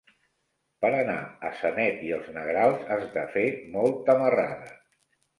[0.83, 1.17] Per anar
[1.49, 3.43] a Sanet i els Negrals has de fer
[3.75, 4.73] molta marrada.